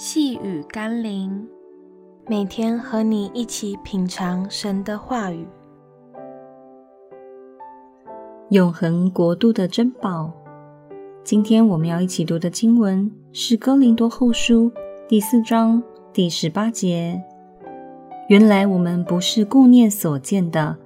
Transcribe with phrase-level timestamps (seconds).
[0.00, 1.44] 细雨甘霖，
[2.28, 5.44] 每天和你一起品尝神的话语，
[8.50, 10.32] 永恒国度的珍宝。
[11.24, 14.70] 今天我们要一起读的经文是《哥林多后书》
[15.08, 17.20] 第四章第十八节。
[18.28, 20.76] 原来我们不是顾念所见的，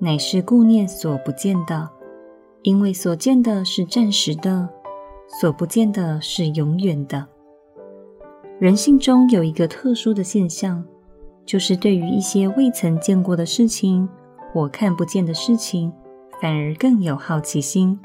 [0.00, 1.88] 乃是顾念所不见的，
[2.62, 4.68] 因为所见的是暂时的，
[5.40, 7.28] 所不见的是永远的。
[8.58, 10.82] 人性中有一个特殊的现象，
[11.44, 14.08] 就是对于一些未曾见过的事情
[14.50, 15.92] 或看不见的事情，
[16.40, 17.98] 反而更有好奇心。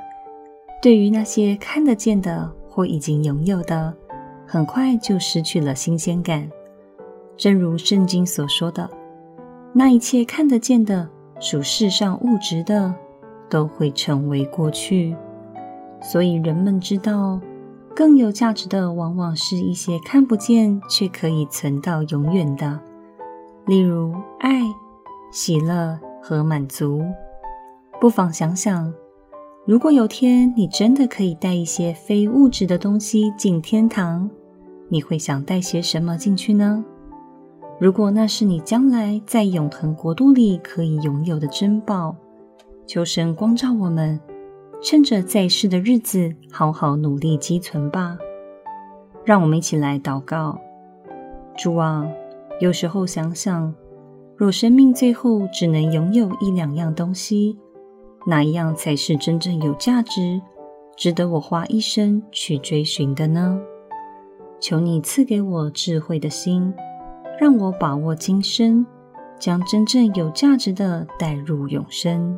[0.81, 3.93] 对于那些看得见的或已经拥有的，
[4.45, 6.49] 很快就失去了新鲜感。
[7.37, 8.89] 正如圣经所说的，
[9.71, 11.07] 那一切看得见的
[11.39, 12.93] 属世上物质的，
[13.49, 15.15] 都会成为过去。
[16.01, 17.39] 所以人们知道，
[17.95, 22.79] 更有价值的，往往是一些看不见却可以存到永远的，
[23.65, 24.61] 例如爱、
[25.31, 27.01] 喜乐和满足。
[27.99, 28.93] 不妨想想，
[29.65, 34.29] 如果有天你真的可以带一些非物质的东西进天堂，
[34.89, 36.83] 你会想带些什么进去呢？
[37.79, 42.15] 如果那是你将来在永恒国度里可以拥有的珍宝，
[42.85, 44.20] 求神光照我们，
[44.84, 48.18] 趁着在世的日子，好好努力积存吧。
[49.23, 50.60] 让我们一起来祷告：
[51.55, 52.07] 主啊，
[52.60, 53.73] 有时候想想，
[54.35, 57.57] 若生命最后只能拥有一两样东西，
[58.26, 60.41] 哪一样才是真正有价值、
[60.98, 63.62] 值得我花一生去追寻的呢？
[64.59, 66.73] 求你赐给我智慧的心。
[67.40, 68.85] 让我把握今生，
[69.40, 72.38] 将真正有价值的带入永生。